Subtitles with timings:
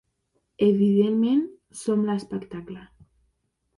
[0.67, 1.45] Evidentment,
[1.83, 2.83] som l'espectacle.